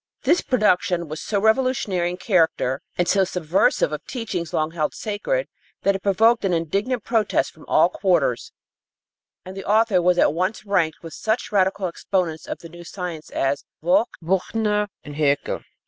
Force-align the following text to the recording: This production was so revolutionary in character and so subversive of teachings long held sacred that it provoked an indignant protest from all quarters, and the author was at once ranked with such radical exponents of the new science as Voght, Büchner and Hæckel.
This 0.23 0.41
production 0.41 1.07
was 1.07 1.21
so 1.21 1.39
revolutionary 1.39 2.09
in 2.09 2.17
character 2.17 2.81
and 2.97 3.07
so 3.07 3.23
subversive 3.23 3.91
of 3.93 4.03
teachings 4.07 4.51
long 4.51 4.71
held 4.71 4.95
sacred 4.95 5.47
that 5.83 5.95
it 5.95 6.01
provoked 6.01 6.43
an 6.43 6.53
indignant 6.53 7.03
protest 7.03 7.51
from 7.51 7.65
all 7.67 7.87
quarters, 7.89 8.51
and 9.45 9.55
the 9.55 9.63
author 9.65 10.01
was 10.01 10.17
at 10.17 10.33
once 10.33 10.65
ranked 10.65 11.03
with 11.03 11.13
such 11.13 11.51
radical 11.51 11.87
exponents 11.87 12.47
of 12.47 12.57
the 12.61 12.69
new 12.69 12.83
science 12.83 13.29
as 13.29 13.63
Voght, 13.83 14.07
Büchner 14.23 14.87
and 15.03 15.13
Hæckel. 15.13 15.61